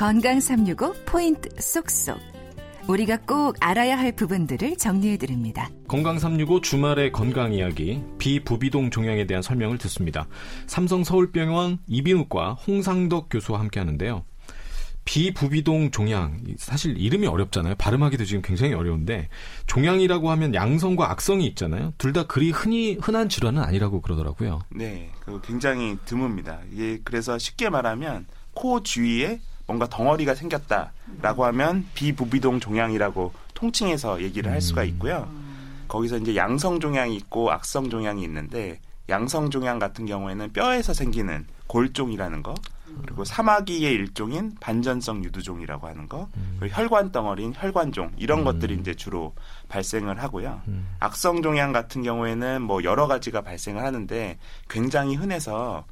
건강 0.00 0.40
365 0.40 0.94
포인트 1.04 1.50
쏙쏙. 1.60 2.18
우리가 2.88 3.18
꼭 3.18 3.54
알아야 3.60 3.98
할 3.98 4.12
부분들을 4.12 4.78
정리해 4.78 5.18
드립니다. 5.18 5.68
건강 5.88 6.18
365 6.18 6.62
주말의 6.62 7.12
건강 7.12 7.52
이야기 7.52 8.02
비부비동 8.16 8.88
종양에 8.88 9.26
대한 9.26 9.42
설명을 9.42 9.76
듣습니다. 9.76 10.26
삼성 10.66 11.04
서울병원 11.04 11.80
이비인후과 11.86 12.54
홍상덕 12.54 13.28
교수와 13.28 13.60
함께 13.60 13.78
하는데요. 13.78 14.24
비부비동 15.04 15.90
종양 15.90 16.44
사실 16.56 16.96
이름이 16.96 17.26
어렵잖아요. 17.26 17.74
발음하기도 17.74 18.24
지금 18.24 18.40
굉장히 18.40 18.72
어려운데 18.72 19.28
종양이라고 19.66 20.30
하면 20.30 20.54
양성과 20.54 21.10
악성이 21.10 21.46
있잖아요. 21.48 21.92
둘 21.98 22.14
다 22.14 22.26
그리 22.26 22.50
흔히 22.52 22.96
흔한 22.98 23.28
질환은 23.28 23.62
아니라고 23.62 24.00
그러더라고요. 24.00 24.60
네, 24.70 25.10
그 25.20 25.42
굉장히 25.42 25.98
드뭅니다. 26.06 26.60
이게 26.72 27.00
그래서 27.04 27.36
쉽게 27.36 27.68
말하면 27.68 28.24
코 28.54 28.82
주위에 28.82 29.40
뭔가 29.70 29.86
덩어리가 29.88 30.34
생겼다라고 30.34 31.44
하면 31.44 31.86
비부비동 31.94 32.58
종양이라고 32.58 33.32
통칭해서 33.54 34.20
얘기를 34.20 34.50
할 34.50 34.60
수가 34.60 34.82
음. 34.82 34.86
있고요. 34.88 35.28
거기서 35.86 36.18
이제 36.18 36.34
양성 36.34 36.80
종양이 36.80 37.14
있고 37.16 37.52
악성 37.52 37.88
종양이 37.88 38.24
있는데 38.24 38.80
양성 39.08 39.48
종양 39.50 39.78
같은 39.78 40.06
경우에는 40.06 40.52
뼈에서 40.52 40.92
생기는 40.92 41.46
골종이라는 41.68 42.42
거 42.42 42.54
그리고 43.02 43.24
사마귀의 43.24 43.92
일종인 43.92 44.52
반전성 44.58 45.22
유두종이라고 45.22 45.86
하는 45.86 46.08
거, 46.08 46.28
음. 46.36 46.56
그리고 46.58 46.74
혈관 46.74 47.12
덩어리인 47.12 47.52
혈관종 47.54 48.10
이런 48.16 48.40
음. 48.40 48.44
것들이 48.44 48.74
이제 48.74 48.94
주로 48.94 49.32
발생을 49.68 50.20
하고요. 50.20 50.60
음. 50.66 50.88
악성 50.98 51.40
종양 51.40 51.72
같은 51.72 52.02
경우에는 52.02 52.60
뭐 52.62 52.82
여러 52.82 53.06
가지가 53.06 53.42
발생을 53.42 53.84
하는데 53.84 54.36
굉장히 54.68 55.14
흔해서 55.14 55.84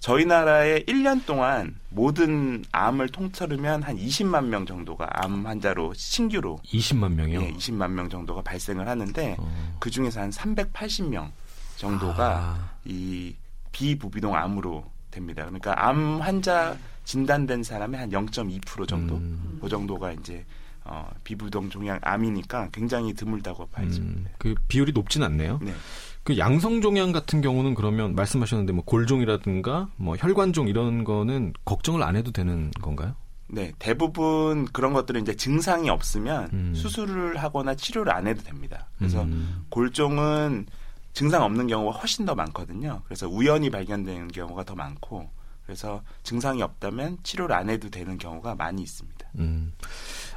저희 0.00 0.24
나라에 0.24 0.82
1년 0.84 1.26
동안 1.26 1.76
모든 1.90 2.64
암을 2.72 3.10
통틀으면 3.10 3.82
한 3.82 3.98
20만 3.98 4.46
명 4.46 4.64
정도가 4.64 5.06
암 5.12 5.46
환자로 5.46 5.92
신규로 5.94 6.58
20만 6.64 7.12
명이요? 7.12 7.42
예, 7.42 7.52
20만 7.52 7.90
명 7.90 8.08
정도가 8.08 8.40
발생을 8.40 8.88
하는데 8.88 9.36
어. 9.38 9.76
그 9.78 9.90
중에서 9.90 10.22
한 10.22 10.30
380명 10.30 11.30
정도가 11.76 12.38
아. 12.38 12.70
이 12.86 13.36
비부비동 13.72 14.34
암으로 14.34 14.90
됩니다. 15.10 15.44
그러니까 15.44 15.74
암 15.76 16.22
환자 16.22 16.78
진단된 17.04 17.62
사람의 17.62 18.00
한 18.00 18.10
0.2% 18.10 18.88
정도, 18.88 19.16
음. 19.16 19.58
그 19.60 19.68
정도가 19.68 20.12
이제 20.12 20.44
어, 20.84 21.10
비부동 21.24 21.68
종양 21.68 21.98
암이니까 22.02 22.70
굉장히 22.72 23.12
드물다고 23.12 23.66
봐야죠. 23.66 24.00
음, 24.00 24.26
그 24.38 24.54
비율이 24.68 24.92
높진 24.92 25.22
않네요. 25.22 25.58
네. 25.62 25.74
그 26.22 26.38
양성 26.38 26.80
종양 26.80 27.12
같은 27.12 27.40
경우는 27.40 27.74
그러면 27.74 28.14
말씀하셨는데 28.14 28.72
뭐 28.72 28.84
골종이라든가 28.84 29.88
뭐 29.96 30.16
혈관종 30.16 30.68
이런 30.68 31.04
거는 31.04 31.54
걱정을 31.64 32.02
안 32.02 32.16
해도 32.16 32.30
되는 32.30 32.70
건가요? 32.82 33.14
네, 33.48 33.72
대부분 33.78 34.66
그런 34.66 34.92
것들은 34.92 35.22
이제 35.22 35.34
증상이 35.34 35.90
없으면 35.90 36.50
음. 36.52 36.72
수술을 36.74 37.36
하거나 37.36 37.74
치료를 37.74 38.12
안 38.12 38.26
해도 38.26 38.42
됩니다. 38.42 38.88
그래서 38.96 39.22
음. 39.22 39.64
골종은 39.70 40.66
증상 41.12 41.42
없는 41.42 41.66
경우가 41.66 41.98
훨씬 41.98 42.24
더 42.24 42.34
많거든요. 42.34 43.02
그래서 43.04 43.28
우연히 43.28 43.70
발견되는 43.70 44.28
경우가 44.28 44.64
더 44.64 44.74
많고 44.76 45.28
그래서 45.64 46.02
증상이 46.22 46.62
없다면 46.62 47.18
치료를 47.22 47.54
안 47.54 47.70
해도 47.70 47.90
되는 47.90 48.18
경우가 48.18 48.54
많이 48.54 48.82
있습니다. 48.82 49.28
음. 49.38 49.72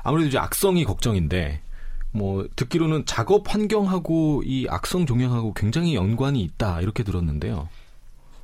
아무래도 0.04 0.28
이제 0.28 0.38
악성이 0.38 0.84
걱정인데 0.84 1.62
뭐 2.14 2.48
듣기로는 2.56 3.06
작업 3.06 3.54
환경하고 3.54 4.44
이 4.46 4.68
악성 4.70 5.06
종양하고 5.06 5.54
굉장히 5.54 5.96
연관이 5.96 6.42
있다 6.42 6.80
이렇게 6.82 7.04
들었는데요. 7.04 7.68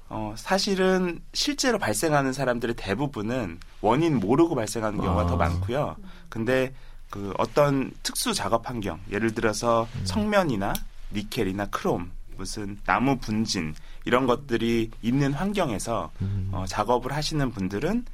어, 0.09 0.33
사실은 0.35 1.21
실제로 1.33 1.77
발생하는 1.77 2.33
사람들의 2.33 2.75
대부분은 2.75 3.59
원인 3.81 4.19
모르고 4.19 4.55
발생하는 4.55 4.99
경우가 4.99 5.21
아. 5.21 5.27
더 5.27 5.37
많고요. 5.37 5.95
근데 6.29 6.73
그 7.11 7.31
어떤 7.37 7.91
특수 8.01 8.33
작업 8.33 8.67
환경, 8.67 8.99
예를 9.11 9.35
들어서 9.35 9.87
음. 9.95 10.01
성면이나 10.05 10.73
니켈이나 11.13 11.67
크롬 11.67 12.11
무슨 12.37 12.79
나무 12.85 13.17
분진 13.17 13.75
이런 14.05 14.25
것들이 14.25 14.89
있는 15.03 15.33
환경에서 15.33 16.11
음. 16.21 16.49
어, 16.51 16.65
작업을 16.67 17.13
하시는 17.13 17.51
분들은 17.51 18.05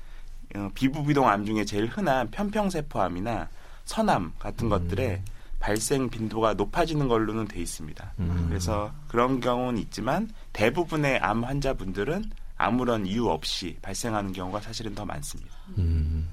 어, 0.56 0.70
비부비동암 0.74 1.46
중에 1.46 1.64
제일 1.64 1.88
흔한 1.88 2.30
편평세포암이나 2.32 3.48
선암 3.86 4.34
같은 4.40 4.68
음. 4.68 4.70
것들에 4.70 5.22
발생 5.66 6.12
빈도가 6.12 6.54
높아지는 6.54 7.08
걸로는 7.08 7.48
돼 7.48 7.60
있습니다. 7.60 8.14
음. 8.20 8.46
그래서 8.48 8.94
그런 9.08 9.40
경우는 9.40 9.82
있지만 9.82 10.30
대부분의 10.54 11.18
암 11.18 11.44
환자분들은 11.44 12.24
아무런 12.56 13.08
이유 13.08 13.30
없이 13.30 13.76
발생하는 13.82 14.32
경우가 14.32 14.62
사실은 14.62 14.94
더 14.94 15.06
많습니다. 15.06 15.52
음. 15.80 16.30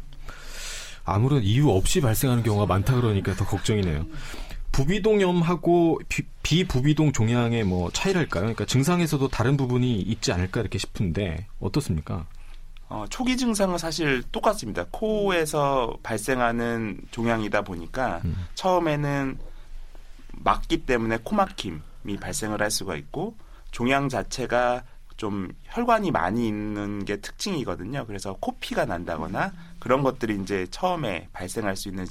아무런 1.07 1.43
이유 1.43 1.71
없이 1.71 2.03
발생하는 2.03 2.43
경우가 2.43 2.67
많다 2.67 2.95
그러니까 2.95 3.33
더 3.33 3.47
걱정이네요. 3.47 4.05
부비동염하고 4.71 6.01
비, 6.43 6.65
부비동 6.65 7.13
종양의 7.13 7.65
뭐 7.65 7.91
차이랄까요? 7.91 8.43
그러니까 8.43 8.67
증상에서도 8.67 9.29
다른 9.29 9.57
부분이 9.57 9.99
있지 10.03 10.31
않을까 10.31 10.61
이렇게 10.61 10.77
싶은데 10.77 11.47
어떻습니까? 11.59 12.27
어, 12.93 13.07
초기 13.09 13.39
증상은 13.39 13.79
사실 13.79 14.23
똑같습니다. 14.33 14.85
코에서 14.91 15.97
발생하는 16.03 17.01
종양이다 17.11 17.63
보니까 17.63 18.21
음. 18.27 18.37
처음에는 18.55 19.39
막기 20.33 20.85
때문에 20.85 21.21
코막힘이 21.25 22.19
발생을 22.21 22.61
할 22.61 22.71
수가 22.71 22.97
있고 22.97 23.35
종양 23.71 24.11
자체가 24.11 24.85
좀 25.17 25.49
혈관이 25.65 26.11
많이 26.11 26.47
있는 26.47 27.07
게 27.07 27.17
특징이거든요. 27.17 28.05
그래서 28.07 28.37
코피가 28.39 28.85
난다거나 28.85 29.53
그런 29.79 30.03
것들이 30.03 30.39
이제 30.43 30.67
처음에 30.71 31.31
발생할 31.33 31.77
수 31.77 31.89
있는 31.89 32.07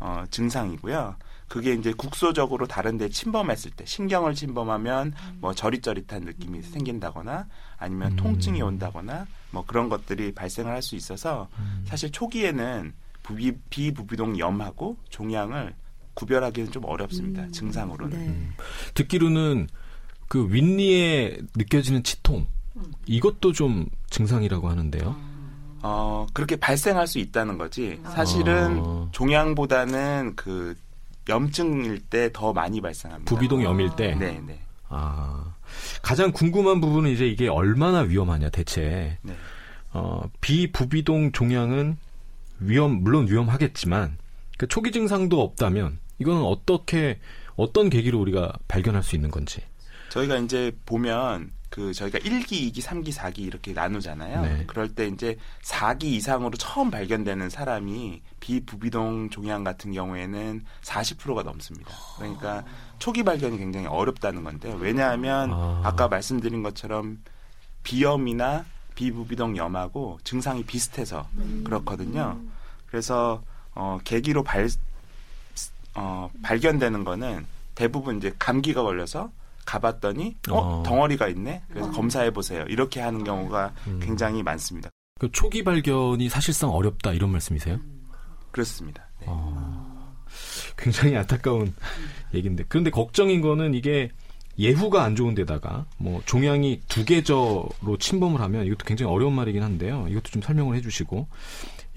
어, 0.00 0.24
증상이고요. 0.30 1.14
그게 1.52 1.74
이제 1.74 1.92
국소적으로 1.92 2.66
다른 2.66 2.96
데 2.96 3.10
침범했을 3.10 3.72
때 3.72 3.84
신경을 3.84 4.34
침범하면 4.34 5.12
뭐 5.38 5.52
저릿저릿한 5.52 6.22
느낌이 6.22 6.60
음. 6.60 6.62
생긴다거나 6.62 7.46
아니면 7.76 8.12
음. 8.12 8.16
통증이 8.16 8.62
온다거나 8.62 9.26
뭐 9.50 9.62
그런 9.66 9.90
것들이 9.90 10.32
발생을 10.32 10.72
할 10.72 10.80
수 10.80 10.96
있어서 10.96 11.48
음. 11.58 11.84
사실 11.86 12.10
초기에는 12.10 12.94
부비, 13.22 13.52
비부비동 13.68 14.38
염하고 14.38 14.96
종양을 15.10 15.74
구별하기는 16.14 16.70
좀 16.72 16.86
어렵습니다. 16.86 17.42
음. 17.42 17.52
증상으로는. 17.52 18.18
네. 18.18 18.28
음. 18.28 18.54
듣기로는 18.94 19.68
그 20.28 20.50
윗니에 20.50 21.36
느껴지는 21.54 22.02
치통 22.02 22.46
이것도 23.04 23.52
좀 23.52 23.90
증상이라고 24.08 24.70
하는데요. 24.70 25.14
어, 25.82 26.26
그렇게 26.32 26.56
발생할 26.56 27.06
수 27.06 27.18
있다는 27.18 27.58
거지. 27.58 28.00
사실은 28.04 28.80
아. 28.82 29.08
종양보다는 29.12 30.32
그 30.34 30.76
염증일 31.28 32.00
때 32.10 32.30
더 32.32 32.52
많이 32.52 32.80
발생합니다. 32.80 33.28
부비동 33.28 33.62
염일 33.62 33.90
때. 33.96 34.14
네, 34.14 34.40
네. 34.46 34.58
아 34.88 35.54
가장 36.02 36.32
궁금한 36.32 36.80
부분은 36.80 37.10
이제 37.10 37.26
이게 37.26 37.48
얼마나 37.48 38.00
위험하냐 38.00 38.50
대체. 38.50 39.18
네. 39.22 39.34
어, 39.92 40.22
비부비동 40.40 41.32
종양은 41.32 41.96
위험 42.60 43.02
물론 43.02 43.28
위험하겠지만 43.28 44.16
그 44.58 44.66
초기 44.68 44.90
증상도 44.92 45.40
없다면 45.42 45.98
이거는 46.18 46.42
어떻게 46.42 47.18
어떤 47.56 47.90
계기로 47.90 48.18
우리가 48.20 48.52
발견할 48.68 49.02
수 49.02 49.14
있는 49.16 49.30
건지. 49.30 49.60
저희가 50.10 50.36
이제 50.38 50.72
보면 50.86 51.50
그 51.72 51.94
저희가 51.94 52.18
1기, 52.18 52.70
2기, 52.70 52.82
3기, 52.82 53.14
4기 53.14 53.38
이렇게 53.38 53.72
나누잖아요. 53.72 54.42
네. 54.42 54.64
그럴 54.66 54.94
때 54.94 55.06
이제 55.06 55.38
4기 55.62 56.04
이상으로 56.04 56.58
처음 56.58 56.90
발견되는 56.90 57.48
사람이 57.48 58.20
비부비동 58.40 59.30
종양 59.30 59.64
같은 59.64 59.90
경우에는 59.92 60.62
40%가 60.82 61.42
넘습니다. 61.42 61.90
그러니까 62.18 62.62
초기 62.98 63.22
발견이 63.22 63.56
굉장히 63.56 63.86
어렵다는 63.86 64.44
건데요. 64.44 64.76
왜냐하면 64.78 65.50
아. 65.50 65.94
까 65.96 66.08
말씀드린 66.08 66.62
것처럼 66.62 67.18
비염이나 67.84 68.66
비부비동 68.94 69.56
염하고 69.56 70.18
증상이 70.24 70.64
비슷해서 70.64 71.26
그렇거든요. 71.64 72.38
그래서 72.86 73.42
어 73.74 73.98
계기로 74.04 74.42
발 74.42 74.68
어, 75.94 76.30
발견되는 76.42 77.04
거는 77.04 77.46
대부분 77.74 78.18
이제 78.18 78.34
감기가 78.38 78.82
걸려서 78.82 79.30
가봤더니 79.64 80.36
어, 80.50 80.56
어. 80.56 80.82
덩어리가 80.84 81.28
있네. 81.28 81.62
그래서 81.68 81.88
어. 81.88 81.90
검사해 81.92 82.32
보세요. 82.32 82.64
이렇게 82.68 83.00
하는 83.00 83.24
경우가 83.24 83.72
음. 83.86 84.00
굉장히 84.02 84.42
많습니다. 84.42 84.90
그 85.18 85.30
초기 85.30 85.62
발견이 85.62 86.28
사실상 86.28 86.70
어렵다 86.70 87.12
이런 87.12 87.30
말씀이세요? 87.30 87.78
그렇습니다. 88.50 89.08
네. 89.20 89.26
어. 89.28 90.14
굉장히 90.76 91.16
안타까운 91.16 91.74
얘기인데 92.34 92.64
그런데 92.68 92.90
걱정인 92.90 93.40
거는 93.40 93.74
이게 93.74 94.10
예후가 94.58 95.02
안 95.02 95.16
좋은 95.16 95.34
데다가 95.34 95.86
뭐 95.98 96.22
종양이 96.26 96.80
두 96.88 97.04
계저로 97.04 97.96
침범을 97.98 98.40
하면 98.40 98.66
이것도 98.66 98.84
굉장히 98.84 99.12
어려운 99.12 99.32
말이긴 99.34 99.62
한데요. 99.62 100.06
이것도 100.08 100.30
좀 100.30 100.42
설명을 100.42 100.76
해주시고 100.76 101.26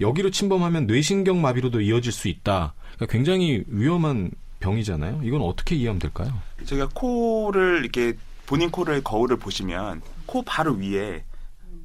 여기로 0.00 0.30
침범하면 0.30 0.86
뇌신경 0.86 1.40
마비로도 1.40 1.80
이어질 1.80 2.12
수 2.12 2.28
있다. 2.28 2.74
그러니까 2.96 3.12
굉장히 3.12 3.64
위험한 3.66 4.30
병이잖아요. 4.70 5.20
이건 5.22 5.42
어떻게 5.42 5.76
이해하면 5.76 6.00
될까요? 6.00 6.32
저희가 6.64 6.88
코를 6.94 7.80
이렇게 7.82 8.14
본인 8.46 8.70
코를 8.70 9.02
거울을 9.02 9.36
보시면 9.36 10.02
코 10.26 10.42
바로 10.42 10.72
위에 10.74 11.24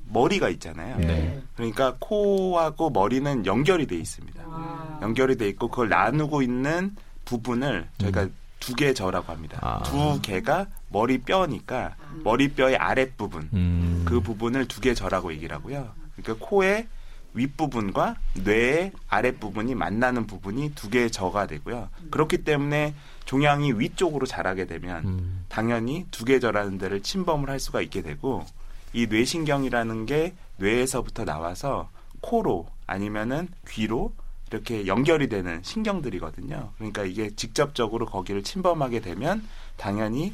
머리가 0.09 0.49
있잖아요. 0.49 0.97
네. 0.97 1.41
그러니까 1.55 1.95
코하고 1.99 2.89
머리는 2.89 3.45
연결이 3.45 3.85
돼 3.87 3.95
있습니다. 3.95 4.41
아. 4.45 4.99
연결이 5.01 5.37
돼 5.37 5.47
있고 5.49 5.67
그걸 5.69 5.89
나누고 5.89 6.41
있는 6.41 6.95
부분을 7.25 7.87
저희가 7.99 8.27
두 8.59 8.75
개 8.75 8.93
저라고 8.93 9.31
합니다. 9.31 9.57
아. 9.61 9.81
두 9.83 10.19
개가 10.21 10.67
머리뼈니까 10.89 11.95
머리뼈의 12.23 12.75
아랫부분 12.77 13.49
음. 13.53 14.03
그 14.05 14.19
부분을 14.21 14.67
두 14.67 14.81
개 14.81 14.93
저라고 14.93 15.31
얘기를 15.33 15.55
하고요. 15.55 15.89
그러니까 16.15 16.45
코의 16.45 16.87
윗부분과 17.33 18.15
뇌의 18.43 18.91
아랫부분이 19.07 19.75
만나는 19.75 20.27
부분이 20.27 20.73
두 20.75 20.89
개의 20.89 21.11
저가 21.11 21.47
되고요. 21.47 21.89
그렇기 22.09 22.43
때문에 22.43 22.93
종양이 23.25 23.71
위쪽으로 23.71 24.25
자라게 24.25 24.65
되면 24.65 25.05
음. 25.05 25.45
당연히 25.47 26.05
두 26.11 26.25
개저라는 26.25 26.77
데를 26.77 27.01
침범을 27.01 27.49
할 27.49 27.59
수가 27.59 27.81
있게 27.81 28.01
되고 28.01 28.45
이 28.93 29.07
뇌신경이라는 29.07 30.05
게 30.05 30.33
뇌에서부터 30.57 31.23
나와서 31.25 31.89
코로 32.19 32.67
아니면은 32.85 33.47
귀로 33.67 34.13
이렇게 34.51 34.85
연결이 34.85 35.29
되는 35.29 35.61
신경들이거든요. 35.63 36.73
그러니까 36.75 37.03
이게 37.03 37.33
직접적으로 37.35 38.05
거기를 38.05 38.43
침범하게 38.43 38.99
되면 38.99 39.47
당연히 39.77 40.33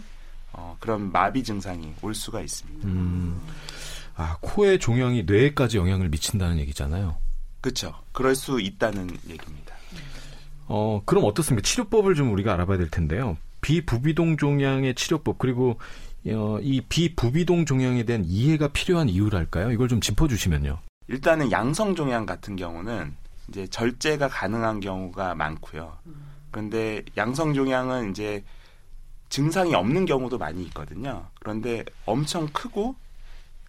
어, 0.54 0.76
그런 0.80 1.12
마비 1.12 1.44
증상이 1.44 1.94
올 2.02 2.16
수가 2.16 2.42
있습니다. 2.42 2.88
음. 2.88 3.40
아, 4.18 4.38
코의 4.42 4.80
종양이 4.80 5.24
뇌에까지 5.24 5.78
영향을 5.78 6.10
미친다는 6.10 6.58
얘기잖아요. 6.60 7.16
그렇죠. 7.62 7.94
그럴 8.12 8.36
수 8.36 8.60
있다는 8.60 9.10
얘기입니다. 9.30 9.75
어, 10.66 11.02
그럼 11.06 11.24
어떻습니까? 11.25 11.66
치료법을 11.66 12.16
좀 12.16 12.34
우리가 12.34 12.54
알아봐야 12.54 12.78
될 12.78 12.90
텐데요. 12.90 13.38
비부비동 13.62 14.38
종양의 14.38 14.96
치료법 14.96 15.38
그리고 15.38 15.80
어, 16.28 16.60
이 16.62 16.81
비부비동 16.81 17.66
종양에 17.66 18.04
대한 18.04 18.25
이해가 18.25 18.69
필요한 18.69 19.08
이유랄까요? 19.08 19.72
이걸 19.72 19.88
좀 19.88 20.02
짚어주시면요. 20.02 20.80
일단은 21.08 21.52
양성 21.52 21.96
종양 21.96 22.25
같은 22.25 22.56
경우는 22.56 23.16
이제 23.50 23.68
절제가 23.68 24.28
가능한 24.28 24.80
경우가 24.80 25.36
많고요. 25.36 25.98
그런데 26.52 27.04
양성 27.16 27.54
종양은 27.54 28.12
이제 28.12 28.44
증상이 29.30 29.74
없는 29.75 30.06
경우도 30.06 30.38
많이 30.38 30.63
있거든요. 30.63 31.28
그런데 31.40 31.86
엄청 32.06 32.48
크고 32.48 32.96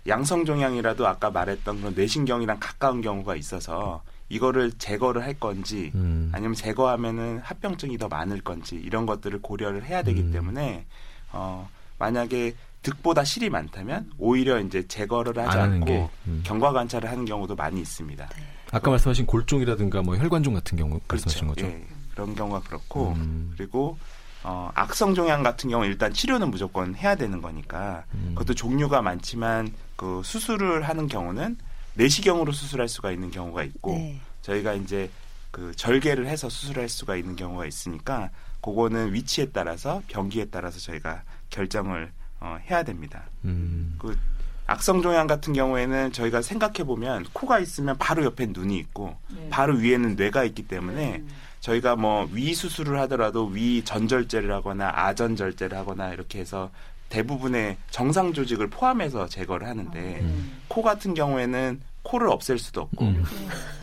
양성 0.08 0.44
종양이라도 0.44 1.06
아까 1.06 1.30
말했던 1.30 1.80
그런 1.80 1.94
뇌신경이랑 1.94 2.58
가까운 2.60 3.00
경우가 3.00 3.36
있어서 3.36 4.02
이거를 4.28 4.72
제거를 4.72 5.22
할 5.22 5.34
건지 5.34 5.92
음. 5.94 6.30
아니면 6.32 6.54
제거하면은 6.54 7.38
합병증이 7.38 7.98
더 7.98 8.08
많을 8.08 8.40
건지 8.42 8.76
이런 8.76 9.06
것들을 9.06 9.40
고려를 9.40 9.84
해야 9.84 10.02
되기 10.02 10.20
음. 10.20 10.32
때문에 10.32 10.86
어 11.32 11.68
만약에 11.98 12.54
득보다 12.82 13.24
실이 13.24 13.50
많다면 13.50 14.10
오히려 14.18 14.60
이제 14.60 14.86
제거를 14.86 15.36
하지 15.38 15.58
않고 15.58 15.86
게, 15.86 16.08
음. 16.26 16.42
경과 16.44 16.72
관찰을 16.72 17.10
하는 17.10 17.24
경우도 17.24 17.56
많이 17.56 17.80
있습니다. 17.80 18.28
아까 18.70 18.90
말씀하신 18.90 19.26
골종이라든가 19.26 20.02
뭐 20.02 20.16
혈관종 20.16 20.54
같은 20.54 20.78
경우 20.78 21.00
말씀하신 21.08 21.48
거죠. 21.48 21.66
예, 21.66 21.84
그런 22.14 22.34
경우가 22.34 22.60
그렇고 22.60 23.12
음. 23.12 23.52
그리고 23.56 23.98
어, 24.44 24.70
악성 24.74 25.14
종양 25.14 25.42
같은 25.42 25.68
경우 25.68 25.82
는 25.82 25.90
일단 25.90 26.12
치료는 26.12 26.50
무조건 26.50 26.94
해야 26.94 27.14
되는 27.14 27.42
거니까 27.42 28.04
음. 28.14 28.32
그것도 28.34 28.54
종류가 28.54 29.02
많지만 29.02 29.72
그 29.96 30.22
수술을 30.24 30.88
하는 30.88 31.08
경우는 31.08 31.56
내시경으로 31.94 32.52
수술할 32.52 32.88
수가 32.88 33.10
있는 33.10 33.30
경우가 33.30 33.64
있고 33.64 33.92
네. 33.92 34.20
저희가 34.42 34.74
이제 34.74 35.10
그 35.50 35.74
절개를 35.74 36.26
해서 36.28 36.48
수술할 36.48 36.88
수가 36.88 37.16
있는 37.16 37.34
경우가 37.34 37.66
있으니까 37.66 38.30
그거는 38.60 39.12
위치에 39.12 39.46
따라서 39.52 40.02
병기에 40.08 40.46
따라서 40.46 40.78
저희가 40.78 41.22
결정을 41.50 42.12
어, 42.40 42.58
해야 42.70 42.82
됩니다. 42.84 43.24
음. 43.44 43.96
그 43.98 44.16
악성 44.68 45.00
종양 45.00 45.26
같은 45.26 45.54
경우에는 45.54 46.12
저희가 46.12 46.42
생각해 46.42 46.84
보면 46.84 47.24
코가 47.32 47.58
있으면 47.58 47.96
바로 47.98 48.22
옆에 48.24 48.46
눈이 48.46 48.76
있고 48.76 49.16
네. 49.34 49.48
바로 49.48 49.74
위에는 49.74 50.14
뇌가 50.14 50.44
있기 50.44 50.68
때문에 50.68 51.24
저희가 51.60 51.96
뭐 51.96 52.28
위 52.32 52.54
수술을 52.54 53.00
하더라도 53.00 53.46
위 53.46 53.82
전절제를 53.84 54.52
하거나 54.52 54.92
아전절제를 54.94 55.76
하거나 55.76 56.12
이렇게 56.12 56.38
해서 56.38 56.70
대부분의 57.08 57.78
정상 57.90 58.34
조직을 58.34 58.68
포함해서 58.68 59.26
제거를 59.26 59.66
하는데 59.66 60.24
코 60.68 60.82
같은 60.82 61.14
경우에는 61.14 61.80
코를 62.02 62.28
없앨 62.28 62.58
수도 62.58 62.82
없고 62.82 63.06
음. 63.06 63.24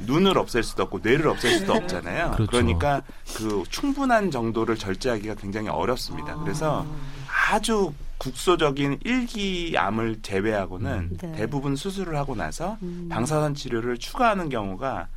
눈을 0.05 0.37
없앨 0.37 0.61
수도 0.61 0.83
없고 0.83 0.99
뇌를 1.01 1.27
없앨 1.27 1.57
수도 1.59 1.73
없잖아요. 1.73 2.31
그렇죠. 2.31 2.51
그러니까 2.51 3.01
그 3.35 3.63
충분한 3.69 4.29
정도를 4.29 4.75
절제하기가 4.77 5.35
굉장히 5.35 5.69
어렵습니다. 5.69 6.35
그래서 6.37 6.85
아주 7.49 7.91
국소적인 8.17 8.99
일기암을 9.03 10.21
제외하고는 10.21 11.17
네. 11.21 11.31
대부분 11.33 11.75
수술을 11.75 12.15
하고 12.17 12.35
나서 12.35 12.77
음. 12.81 13.07
방사선 13.09 13.55
치료를 13.55 13.97
추가하는 13.97 14.49
경우가 14.49 15.07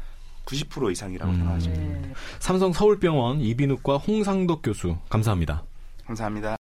90% 0.45 0.93
이상이라고 0.93 1.31
음. 1.31 1.37
생각하시면 1.37 1.77
됩니다. 1.77 2.09
네. 2.09 2.15
삼성 2.39 2.73
서울병원 2.73 3.41
이비인후과 3.41 3.99
홍상덕 3.99 4.63
교수 4.63 4.97
감사합니다. 5.09 5.63
감사합니다. 6.07 6.57